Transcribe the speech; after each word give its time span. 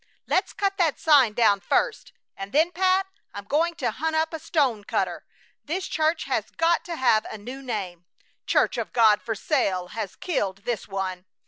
Let's 0.25 0.51
cut 0.51 0.77
that 0.77 0.97
sign 0.99 1.33
down 1.33 1.59
first, 1.59 2.11
and 2.35 2.51
then, 2.53 2.71
Pat, 2.71 3.05
I'm 3.35 3.43
going 3.45 3.75
to 3.75 3.91
hunt 3.91 4.15
up 4.15 4.33
a 4.33 4.39
stone 4.39 4.83
cutter. 4.83 5.27
This 5.63 5.85
church 5.87 6.23
has 6.23 6.49
got 6.49 6.83
to 6.85 6.95
have 6.95 7.23
a 7.25 7.37
new 7.37 7.61
name. 7.61 8.05
'Church 8.47 8.79
of 8.79 8.93
God 8.93 9.21
for 9.21 9.35
sale' 9.35 9.89
has 9.89 10.15
killed 10.15 10.63
this 10.65 10.87
one! 10.87 11.25